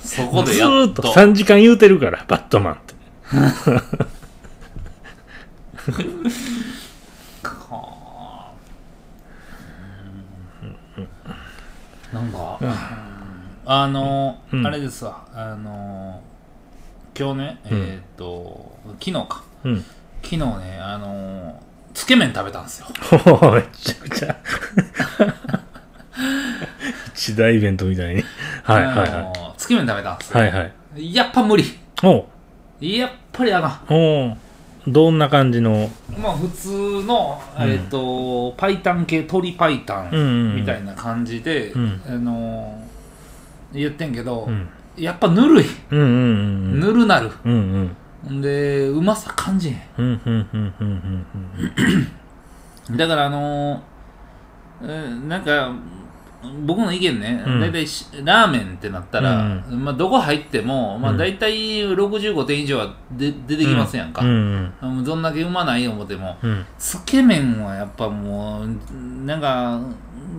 [0.00, 2.94] そこでずやっーっとと3時間言うてるから、バットマンって。
[7.42, 8.52] はあ
[12.12, 12.58] なんか、
[13.64, 14.66] あの、うん。
[14.66, 15.24] あれですわ。
[15.34, 16.20] あの
[17.18, 19.42] 今日ねえっと、昨日か。
[19.64, 19.78] うん。
[20.22, 21.60] 昨日ねあの
[21.94, 22.86] つけ麺食べたんですよ。
[23.12, 24.36] めちゃくちゃ。
[27.14, 28.22] 一大イベントみたいに。
[28.62, 30.38] はいはいあはのつけ麺食べたんですい。
[30.38, 31.14] よ、はいはい。
[31.14, 31.64] やっぱ無理。
[32.02, 32.26] お
[32.80, 34.36] やっぱりあかんおお
[34.86, 35.88] どんな感じの？
[36.20, 44.68] まあ普通の、うんえっ、と、パイタン系、鶏パイタンみたいな感じで、うんあのー言ってんけど、うん。
[44.96, 45.64] やっぱぬるい。
[45.90, 46.14] うんうんうんう
[46.76, 46.80] ん。
[46.80, 47.30] ぬるなる。
[47.44, 47.52] うん
[48.28, 48.38] うん。
[48.38, 50.20] んでうまさ感じへうん
[52.96, 53.80] だからあのー
[54.82, 55.72] えーなんか
[56.66, 57.60] 僕の意見ね、うん。
[57.60, 61.18] 大体しラーメンってなったら、うまあ、どこ入っても、まあ、うん。
[61.18, 61.52] 大体
[61.94, 66.66] 65点以上はで出てきますやんか、うんうんどんだけうまない思ってもうん。
[66.78, 69.80] つけ麺はやっぱもうなんか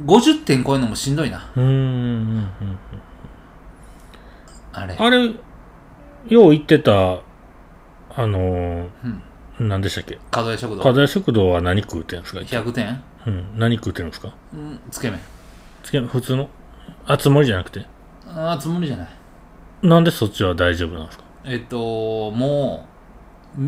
[0.06, 1.50] 50点超えるのもしんどいな。
[1.56, 1.72] うんうんう
[2.42, 2.48] ん
[4.74, 4.96] あれ。
[4.98, 5.26] あれ
[6.30, 6.92] よう言ってた
[8.16, 8.88] あのー
[9.60, 10.20] 何でしたっけ？
[10.32, 10.82] 角屋食堂。
[10.82, 13.46] 課題食堂は何食うてんですか？100点、うん。
[13.60, 14.34] 何食うてるんですか？
[14.54, 15.20] うん、つけ麺
[15.84, 16.50] つけ普通の？
[17.06, 17.86] あつ森じゃなくて？
[18.28, 19.08] ああつもりじゃない。
[19.84, 21.24] なんでそっちは大丈夫なんですか？
[21.46, 22.88] えっとも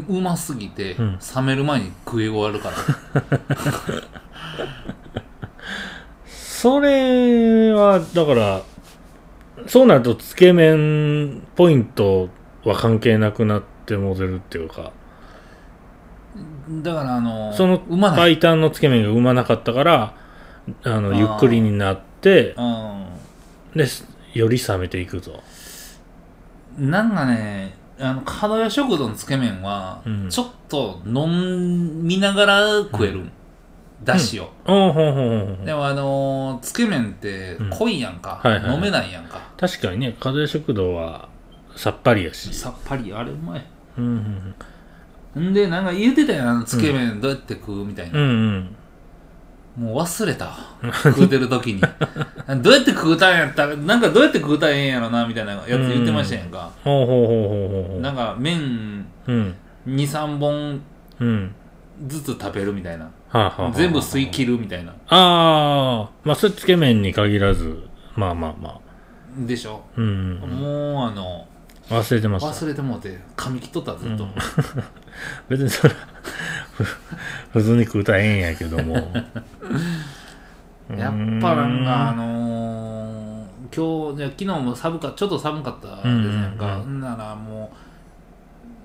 [0.09, 1.19] ううますぎて、うん。
[1.35, 2.75] 冷める前に食い終わるから。
[6.25, 8.61] それはだから
[9.67, 12.29] そうなるとつけ麺ポイント
[12.63, 14.91] は関係なくなってモデルっていうか。
[16.81, 20.15] だからあのそのうまない、白湯のつけ麺がうまなかったから
[20.83, 23.85] あのゆっくりになってうで
[24.33, 25.43] より冷めていくと。
[26.79, 30.29] ん、なんかねあの角屋食堂のつけ麺は、うん。
[30.29, 33.29] ちょっと飲みながら食える、
[34.03, 37.69] だしを、おうほうほうほうほうでもあのーつけ麺ってうん。
[37.69, 38.75] 濃いやんか、はいはいはい。
[38.75, 39.39] 飲めないやんか。
[39.57, 41.29] 確かにね家庭食堂は
[41.77, 42.53] さっぱりやし。
[42.53, 43.13] さっぱり。
[43.13, 43.65] あれうまい。
[43.97, 44.55] うん
[45.37, 45.53] うんん。
[45.53, 48.75] でなんか言うてたやんつけ麺どうやって食うみたいな、うんうん
[49.77, 50.55] もう忘れたわ。
[51.03, 51.81] 食うてる時に。
[52.61, 53.65] どうやって食うたんやった？
[53.67, 58.01] らなんかどうやって食うたらええんやろなみたいなやつ言ってましたやんか、ほうほうほうほうほう。
[58.01, 59.55] なんか麺うん。
[59.87, 60.81] 23本
[61.19, 61.55] うん。
[62.07, 63.05] ずつ食べるみたいな。
[63.05, 64.91] はあ、はあはあ、全部吸い切るみたいな。
[64.91, 68.79] ああまあそれつけ麺に限らずまあまあまあ。
[69.45, 70.05] でしょ、うん。
[70.41, 71.45] うんもうあの
[71.89, 72.49] 忘れてました。
[72.51, 74.27] 忘れてもうて噛み切っとったずっと、
[75.49, 75.93] 別にそれ
[76.73, 76.83] ふ
[77.55, 78.95] 普通に食うたらええんやけども。
[80.95, 86.11] やっぱなんかあのー、今日昨日も寒かちょっと寒かったですや
[86.49, 86.97] んか、うんうんうん。
[86.97, 87.71] んならも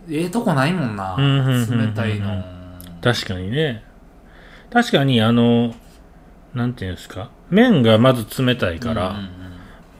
[0.08, 2.44] うええとこないもんな、うんうんうんうん冷たいの、
[3.02, 3.82] 確かにね。
[4.72, 5.74] 確かにあの
[6.54, 9.28] なんていうんですか麺がまず冷たいから、うんうん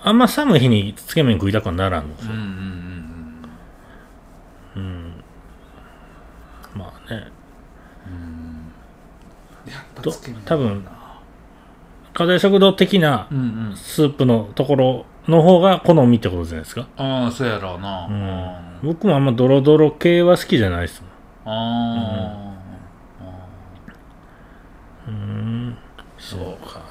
[0.03, 2.45] あんま寒い日につけ麺食いたくはならんのですうんうんよ、
[4.77, 4.83] うん。
[4.83, 5.25] うん。
[6.75, 7.31] まあね
[10.01, 10.13] と
[10.45, 10.87] 多分
[12.13, 13.29] 家庭食堂的な
[13.77, 18.31] スープのところの方が好みってことじゃないですか、ああそうやろうな、うん。
[18.31, 21.11] あ僕もあんまドロドロ系は好きじゃないですもん。
[21.55, 22.57] あ
[25.09, 25.77] うん。
[26.19, 26.83] そうか。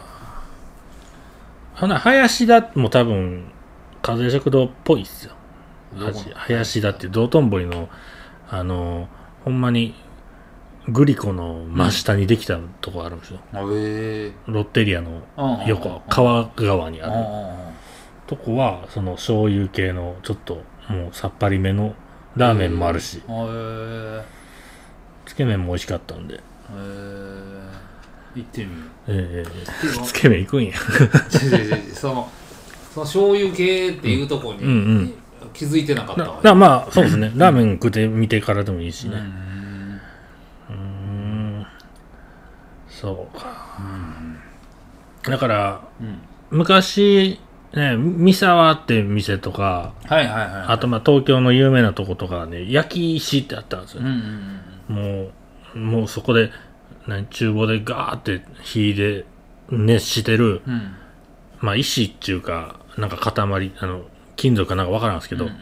[1.76, 3.52] ほな林田も多分
[4.02, 5.34] 家庭食堂っぽいっすよ。
[6.36, 7.89] 林田って道頓堀の
[8.50, 9.08] あの
[9.43, 9.95] ほんまに
[10.88, 17.12] グリコの真下にできたとこあるんですよ、あええロッテリアのうん横川側にある。
[17.13, 17.72] あ
[18.26, 21.94] とこはその醤油系のちょっともうさっぱりめの
[22.36, 23.22] ラーメンもあるし、
[25.26, 26.36] つけ麺も美味しかったんで。
[26.36, 26.39] え
[28.36, 28.84] え行ってみよう。
[29.08, 29.46] え
[30.06, 30.74] つけ麺行くんや。
[31.94, 32.30] その
[32.94, 35.15] その醤油系っていうとこに、
[35.54, 37.32] 気づいてなかっただわだまあそうですね。
[37.36, 39.20] ラーメン食ってみてからでもいいしうんね
[40.70, 41.68] うーん
[43.00, 43.80] そうか。
[45.24, 46.20] だからうん。
[46.52, 47.40] 昔
[47.74, 54.02] ね三沢って店とかはいはいはいあとまあ東京の有名なとことかね焼き石ってあったんですよ。
[54.02, 54.08] うん
[54.90, 55.30] うね、んも
[55.76, 56.52] うもうそこで
[57.08, 59.26] 何厨房でガーって火で
[59.70, 60.74] 熱してるうん。
[60.74, 60.96] うん
[61.62, 64.04] まあ石っていうかなんか塊あの
[64.38, 65.54] 金属かなんかわからんですけど、うん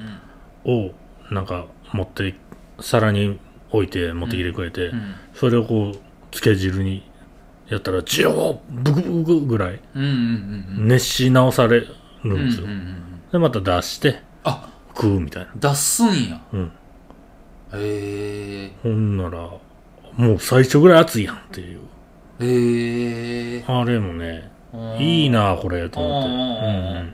[0.63, 0.91] を
[1.31, 2.35] なんか持って
[2.79, 3.39] 皿に
[3.71, 5.15] 置いて持ってきてくれて、うん。
[5.33, 5.99] それをこう
[6.31, 7.09] つけ汁に
[7.69, 11.87] やったらジョーブクブクぐらい熱し直される
[12.23, 12.67] うんですよ、
[13.31, 14.69] でまた出してあ。
[14.95, 15.51] 食うみたいな。
[15.55, 16.41] 出すんや。
[16.53, 16.71] うん。
[17.73, 19.39] へえほんなら
[20.15, 21.81] もう最初ぐらい熱いやんっていう。
[22.39, 24.49] へえあれもね
[24.99, 27.13] いいなこれと思って、うん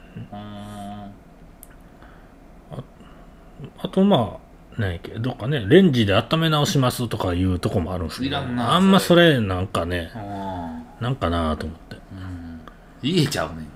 [3.80, 4.43] あとまあ
[4.78, 11.96] なんやっけどっかねレンジで温め直しますとかいうとこもあるんですけどいらんなあんまそれなんかねあなんかなと思って。
[11.96, 12.62] ーうん。
[13.02, 13.68] 言えちゃうねん。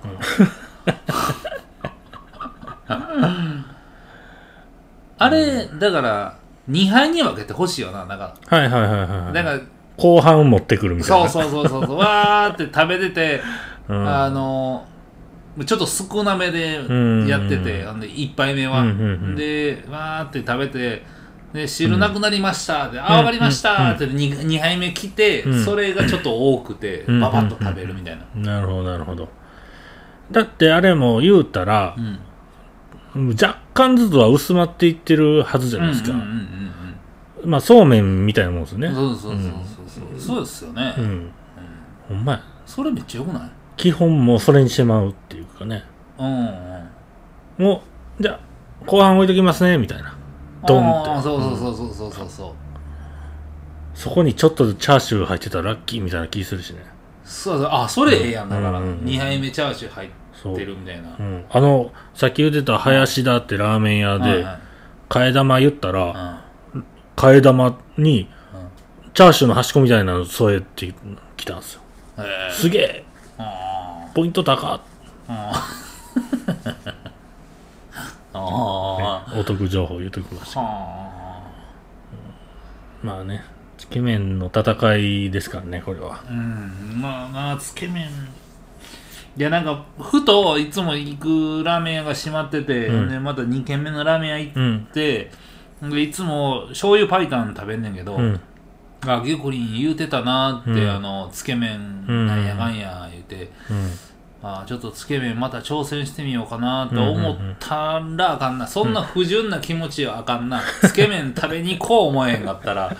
[5.20, 6.38] あれだから
[6.70, 8.34] 2杯に分けてほしいよななんか。
[8.46, 9.32] はいはいはいはいはい。
[9.34, 9.60] だから
[9.96, 11.28] 後半持ってくるみたいな。
[11.28, 11.86] そうそうそうそう。
[11.86, 13.42] そうわーって食べてて、
[13.88, 14.08] うん。
[14.08, 14.86] あの
[15.64, 16.74] ちょっと少なめで
[17.28, 18.84] やってて、うんほんで1杯目は、
[19.36, 21.04] でわーって食べて
[21.52, 22.90] で汁なくなりました。
[22.90, 23.92] で、あわかりました。
[23.92, 25.64] って 2, 2杯目来て、うん。
[25.64, 29.28] それがちょっと多くて、うんババッと食べるみたいな、なるほどなるほど。
[30.30, 31.96] だってあれも言うたら
[33.16, 33.28] う、ん。
[33.30, 36.12] 若干ずつは薄まっていってるはずじゃないですか、
[37.44, 38.88] まあそうめんみたいなもんですね。
[38.88, 40.04] うんそうそうそうそう。
[40.16, 41.30] そう、そうですよね、うん、
[42.08, 42.42] ほんまや。
[42.66, 43.50] それめっちゃよくない？
[43.78, 45.84] 基本もうそれにしてまうっていうかね。
[46.18, 47.64] うんうん。
[47.64, 47.82] も
[48.18, 48.40] うじゃあ
[48.84, 50.18] 後半置いときますねみたいな。
[50.66, 51.10] ドンって。
[51.10, 52.52] あーそうそうそうそうそうそうそう。
[53.94, 56.80] そこにちょっとチャーシュー入ってたらラッキーみたいな気するしね。
[57.24, 57.68] そうそう。
[57.70, 61.22] あそれええやんだから、うんうんうん2杯目チャーシュー入ってるみたいな、う。
[61.22, 64.58] ん、あのさっき言ってた林田ってラーメン屋ではいはい
[65.08, 66.42] 替え玉言ったら
[66.74, 66.84] うん。
[67.14, 68.28] 替え玉に
[69.04, 69.12] うん。
[69.12, 70.92] チャーシューの端っこみたいなの添えて
[71.36, 71.82] きたんですよ。
[72.50, 73.07] すげえあ
[74.14, 74.80] ポイント高。
[75.28, 75.88] あー。
[78.34, 80.60] あお得情報言うときました
[83.02, 83.42] まあね。
[83.76, 86.16] つけ麺の戦いですからねこれは。
[86.16, 87.00] あうん。
[87.00, 88.08] まあまあつけ麺。
[89.36, 93.08] いやなんかふといつも行くラーメン屋が閉まってて、うん。
[93.08, 94.86] でまた2軒目のラーメン屋行うん。
[94.90, 95.30] って、
[95.80, 98.40] でいつも醤油パイタン食べんねんけど、うん。
[99.06, 100.90] あギュコリン言うてたなって、うん。
[100.90, 103.90] あのつけ麺うんなんやかんやて、うん。
[104.40, 112.96] あちょっとつけ麺また挑戦してみようかなと思ったらあかんな、そんな不純な気持ちはあかんな、 つけ麺食べに行こう思えへんかったら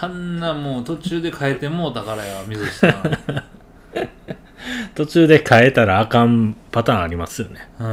[0.00, 2.94] あんなもう途中で変えてもうたからや水下。
[4.94, 7.68] 途中で変えたらあかんパターンありますよね。
[7.80, 7.86] うん。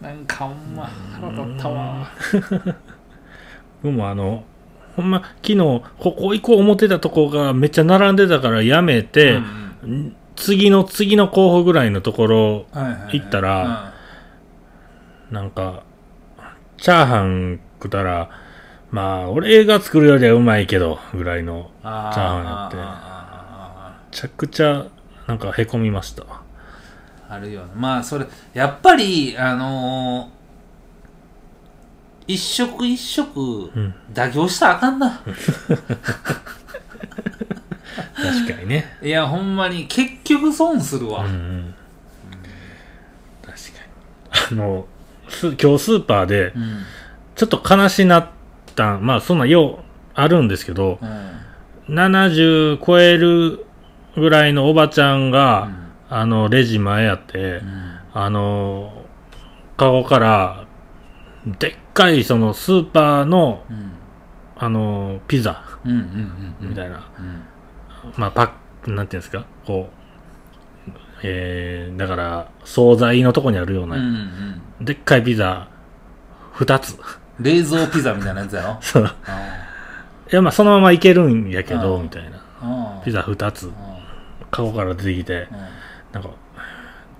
[0.00, 2.08] なんかほんま腹立ったわ。
[3.82, 4.44] 僕もあの
[4.96, 9.34] ほんま昨日ここ行こう思ってたとこがめっちゃ並んでたからやめて、
[9.84, 13.20] うん次の次の候補ぐらいのところはいはいはい。
[13.20, 13.92] 行ったら
[15.30, 15.82] なんか
[16.78, 18.30] チャーハン食ったら
[18.90, 22.76] まあ俺が作るよりはうまいけどぐらいのチャーハンやって。
[22.76, 24.86] めちゃくちゃ
[25.26, 26.24] なんかへこみました。
[27.28, 30.41] あるよねまあそれやっぱりあのー
[32.26, 33.94] 一食一食ん。
[34.12, 35.10] 妥協したらあかんな、
[38.14, 38.98] 確かにね。
[39.02, 41.74] いやほんまに結局損するわ、うんうん。
[43.42, 44.60] 確かに。
[44.60, 44.86] あの
[45.28, 46.82] す今日スーパーでうん。
[47.34, 48.28] ちょっと悲しなっ
[48.76, 51.94] たんまあそんなようあるんですけどうん。
[51.94, 53.66] 70超える
[54.14, 55.82] ぐらいのおばちゃんが、うん。
[56.10, 57.98] あのレジ前やって、うん。
[58.14, 58.92] あの
[59.76, 60.66] カゴから
[61.46, 63.92] でっかいそのスーパーのうん。
[64.56, 65.64] あのピザ。
[65.84, 67.42] みたいな、うん。
[68.16, 68.50] まあパッ
[68.84, 69.44] クなんていうんですか？
[69.66, 70.90] こう
[71.24, 74.06] えー、だから惣菜のとこにあるような、うんう
[74.82, 75.68] んでっかいピザ。
[76.54, 76.96] 2つ。
[77.40, 78.78] 冷蔵ピザみたいなやつやろ？
[78.82, 79.04] そう。
[79.04, 79.10] あ
[80.30, 82.38] いやまあそのままいけるんやけどうんみたいな。
[82.62, 83.66] あピザ2つ。
[83.66, 83.72] うん
[84.52, 85.48] カゴから出てきて。
[85.50, 85.58] うん。
[86.12, 86.28] なんか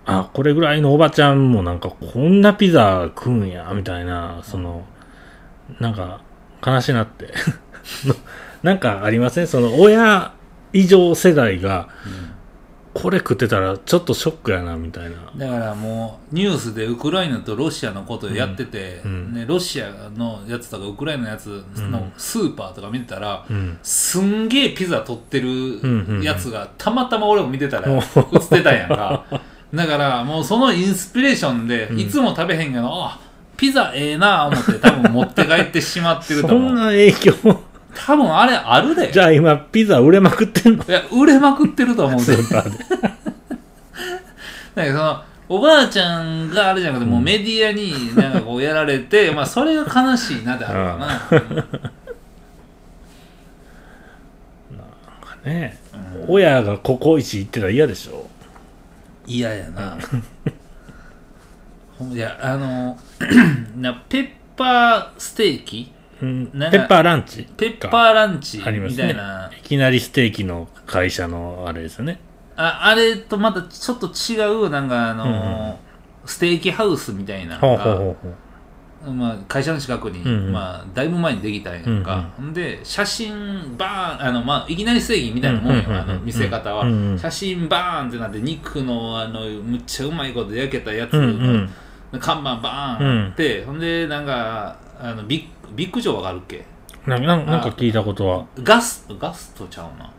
[0.05, 4.85] あこれぐらいのおばちゃんもなんかこんなピザ食うんやみたいなその
[5.79, 6.21] なんか
[6.65, 7.33] 悲しなって。
[8.62, 9.47] なんかありません？
[9.49, 10.33] その親
[10.73, 11.88] 以上世代が
[12.95, 15.17] これ食ってたらちょっとショックやなみたいな。
[15.37, 19.33] だからもうニュースでウクライナとロシアのことやってて、うん。
[19.35, 23.79] ね、ロシアのやつとかウクライナのやつのスーパーとか見てたら、うん。
[23.83, 29.25] すんげえピザ取ってんうんるやつがたまたま俺も見てたらお映ってたんやんか
[29.74, 31.98] だからもうそのインスピレーションでん。
[31.98, 33.18] いつも食べへんけど、あ
[33.56, 37.35] ピザええな思って多分持って帰ってしまってるとそん思うな影響
[37.94, 39.11] 多分あれあるで。
[39.12, 40.85] じゃあ今ピザ売れまくってんの？
[40.85, 42.37] いや売れまくってると思うで。
[42.37, 42.78] スーパーで
[44.74, 51.90] だからそのおばあちゃんがあれじゃなくて、もうメディアになんかこうやられて、 まあそれが悲しいなってあるか
[55.44, 55.52] な。
[55.52, 55.78] ね
[56.28, 58.30] 親がココイチ行ってたら嫌でしょ
[59.26, 59.98] 嫌やな。
[62.12, 62.98] いや、あの、
[63.76, 65.92] なペッパーステーキ？
[66.20, 66.46] うん。
[66.46, 69.04] ペッパーランチペッパーランチみありますね。
[69.04, 69.50] たいな。
[69.56, 72.18] いきなりステーキの会社のあれですよね。
[72.56, 75.78] ああれとまたちょっと違う、なんかあの、
[76.24, 78.35] ステーキハウスみたいなのがほうほうほうほう
[79.11, 80.53] まあ、会社の近くに、うんうん。
[80.53, 86.11] まあ、だいぶ前にできたんやんか、ほんで写真バーンあの、まあ、いきなり正義みたいなもんよ、うんうんうんうん。
[86.11, 91.71] あの見せ方は、うんうん写真バーンってなって肉のあのむっちゃうまいこと焼けたやつ、うん
[92.13, 92.21] うん。
[92.21, 96.65] 看板バーンあって、ほんでなんかあのビッビッグジョーわかるっけ？
[97.07, 98.46] ななんなんか聞いたことは。
[98.63, 100.11] ガスガストちゃうな、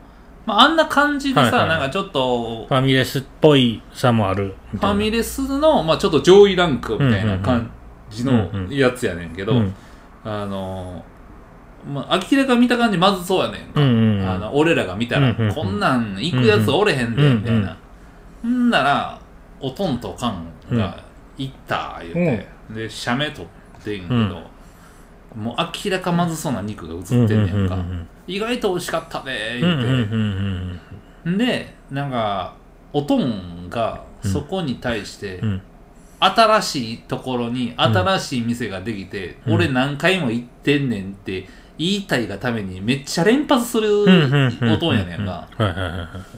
[0.46, 7.50] まあ、あんな感じでさ、はいはいなんかちょっとファミレスっぽいさもあるファミレスの、まあ、ちょっと上位ランクみたいな感じ。
[7.50, 7.72] のうんうん
[8.70, 9.74] やつやねんけど、うん。
[10.24, 11.03] あの
[11.86, 14.30] まあ明らか見た感じまずそうやねんか、うんうんうん。
[14.30, 15.55] あの俺らが見たら、うんうんうん。
[15.55, 17.78] こんなん行くやつおれへんで、うんうんみたいな、
[18.41, 19.20] ほんなら
[19.59, 21.03] おとんとおかんが
[21.38, 23.45] 行った言うて、で写メ撮っ
[23.84, 24.41] てんけど、
[25.36, 25.55] もう
[25.86, 30.80] 明らかまずそうな肉が映ってんねんか、うん意外と美味しかったねうんうん言うて、うん。
[31.26, 32.53] うんでなんか
[32.93, 35.61] おとんがそこに対して、うん
[36.26, 39.54] 新しいところに新しい店ができて、うん。
[39.56, 41.48] 俺何回も行ってんねんって
[41.78, 45.48] 言いたいがためにめっちゃ連発するうんうんうんおとんやねんか。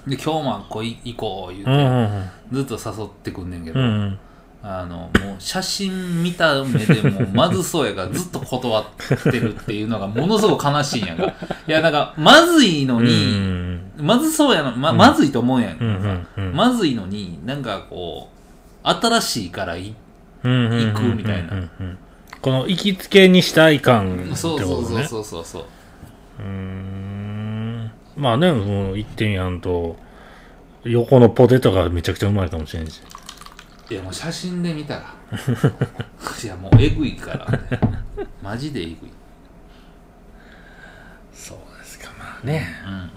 [0.07, 4.19] で今日もあっこい行こう言うて、うんうんずっと誘ってくんねんけど、うんうん。
[4.67, 8.85] あのもう写真見た目でもうまずそうやからずっと断っ
[9.31, 11.25] てるっていうのがものすごく悲しいんやんか。
[11.67, 13.91] いやなんかまずいのうに、ん。
[13.97, 15.85] まずそうやの、ままずいと思うやんか。
[15.85, 16.55] うんうんうん。
[16.55, 18.34] まずいのになんかこう
[18.85, 19.95] 新しいからい
[20.43, 21.69] 行くみたいな。
[22.41, 25.65] この行きつけにしたい感ってことそうそうそうねそうそうそ
[26.39, 26.43] う。
[26.43, 27.91] ん。
[28.15, 29.97] まあねもう一点やんと
[30.83, 33.01] 横のポテトがめちゃくちゃうまいかもしれんし。
[33.89, 35.15] いやもう写真で見たら。
[36.43, 37.59] いやもうえぐいからね。
[38.43, 38.95] マジでえぐい、
[41.33, 42.11] そうですか。
[42.19, 42.67] まあね。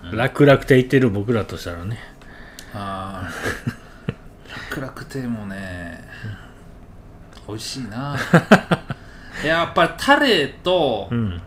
[0.02, 1.98] うんうん、楽々亭行ってる僕らとしたらね。
[2.72, 3.77] あー
[4.80, 6.04] 楽々亭もね
[7.46, 8.16] 美味しいな。
[9.44, 11.40] やっぱりタレとうん。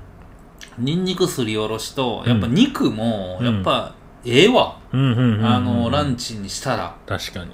[0.77, 3.55] ニンニクすりおろしとやっぱ肉もうん。
[3.55, 6.95] やっぱええわ、あのランチにしたら。
[7.05, 7.51] 確かに。
[7.51, 7.53] い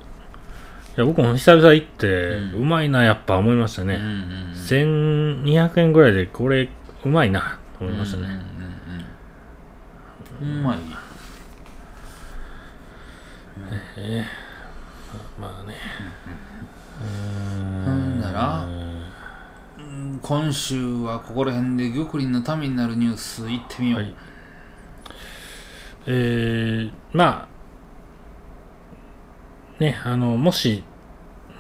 [0.98, 4.14] や僕も久々行って、ううんまいなやっぱ思いましたね、うんうんう
[5.44, 5.46] ん。
[5.46, 6.70] 1200円ぐらいでこれ
[7.06, 8.38] うまいなと思いましたね、うんうん
[10.50, 10.64] うん。
[10.64, 10.68] うんう
[15.40, 15.76] まあね。
[17.86, 24.16] ほんならうん今週はここら辺で玉林のためになるニュース行ってみよう、はい。
[26.08, 27.48] えー、ま
[29.80, 30.84] あねあのもし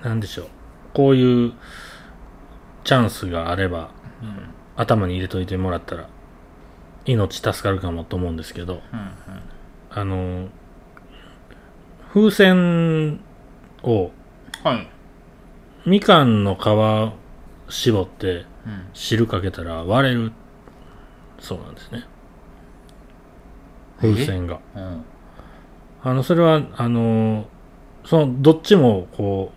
[0.03, 0.47] なんでしょう。
[0.93, 1.53] こういう
[2.83, 3.91] チャンスがあれば
[4.23, 4.49] うん。
[4.75, 6.09] 頭に入れといてもらったら
[7.05, 8.81] 命助かるかもと思うんですけど。
[8.91, 9.11] うん。
[9.89, 10.49] あの
[12.13, 13.19] 風船
[13.87, 14.11] を
[14.63, 14.87] はい、
[15.85, 20.33] みかんの皮絞ってうん、汁かけたら割れる。
[21.39, 22.05] そうなんですね。
[24.01, 24.59] 風船が。
[24.75, 25.05] うん。
[26.03, 27.47] あのそれはあの
[28.03, 29.53] そのどっちもこ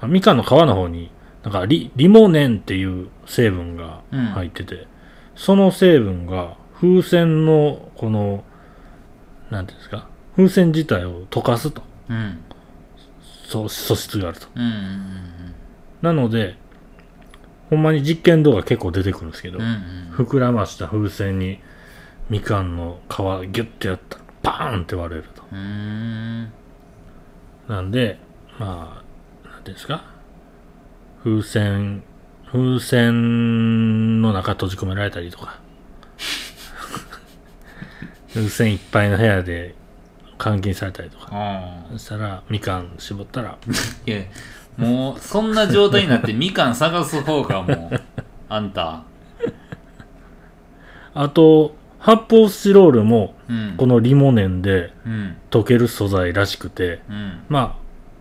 [0.00, 1.10] うあみかんの皮の方に
[1.42, 4.02] なんかリリモネンっていう成分が
[4.34, 4.86] 入ってて、
[5.34, 8.44] その成分が風船のこの
[9.50, 10.08] なんていうんですか？
[10.36, 11.82] 風船自体を溶かすと。
[12.08, 12.42] うん
[13.50, 14.46] そう素質があると。
[14.54, 15.54] うんうん
[16.02, 16.56] なので
[17.68, 21.60] ほんまに実験動画結構出てくるんですけど、うんうん膨らました風船に
[22.28, 25.42] みかんの皮ギュッてやったらバーンって割れると。
[25.52, 26.52] うんうん。
[27.68, 28.18] なんで
[28.58, 29.02] ま
[29.44, 30.04] あなんていうんですか？
[31.24, 32.02] 風船
[32.50, 35.58] 風船の中閉じ込められたりとか。
[38.32, 39.74] 風船いっぱいの部屋で
[40.42, 41.28] 監禁されたりとか。
[41.32, 43.58] あそしたらみかん絞ったら。
[43.66, 44.24] ー いや
[44.76, 48.00] もうそんな状態になってみかん探す方がもう
[48.48, 49.02] あんた。
[51.14, 53.74] あと発泡スチロールもうん。
[53.76, 55.36] このリモネンでうん。
[55.50, 57.40] 溶ける素材らしくてうん。
[57.48, 57.76] ま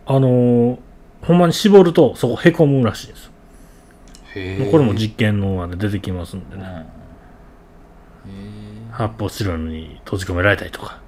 [0.06, 0.78] ああのー
[1.22, 3.30] ほんまに絞るとそこへこむらしいです。
[4.72, 6.86] これも実験ので出てきますんでうん。
[8.92, 11.00] 発泡スチロールに閉じ込められたりとか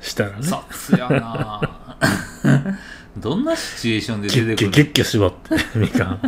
[0.00, 0.36] したらね。
[0.42, 1.98] 雑やな。
[3.16, 4.84] どんなシチュエーションでキ出てくる？
[4.84, 6.20] ュッキュッってみかん。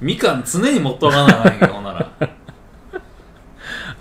[0.00, 2.10] みかん常に持っとかなあかんけどほんなら。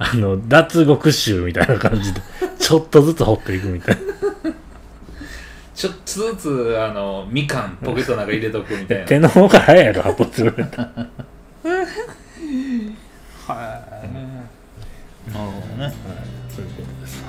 [0.01, 2.21] あの脱獄臭みたいな感じで
[2.57, 4.01] ちょっとずつ掘っていくみたいな。
[5.75, 9.05] ちょっとずつあのみかんポケットの中入れとくみたいな。
[9.05, 10.89] 手の方が早いやろ発泡スチロールやったら
[13.47, 13.93] は
[15.33, 15.39] い
[15.79, 17.23] なるほどねそういうことです。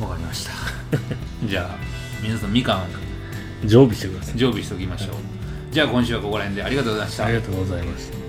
[0.00, 0.52] わかりました。
[1.46, 1.76] じゃあ
[2.22, 2.88] 皆さんみかん
[3.64, 4.36] 常備してください。
[4.36, 5.14] 常備しておきましょう。
[5.70, 7.24] じゃあ今週はここら辺でありがとうございました。
[7.26, 8.21] ありがとうございました